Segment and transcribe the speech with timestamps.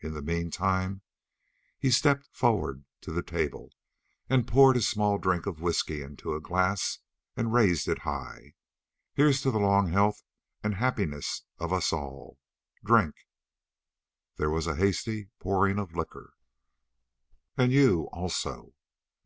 [0.00, 1.00] In the meantime"
[1.78, 3.72] he stepped forward to the table
[4.28, 6.98] and poured a small drink of whisky into a glass
[7.34, 8.52] and raised it high
[9.14, 10.22] "here's to the long health
[10.62, 12.38] and happiness of us all.
[12.84, 13.14] Drink!"
[14.36, 16.34] There was a hasty pouring of liquor.
[17.56, 18.74] "And you also!"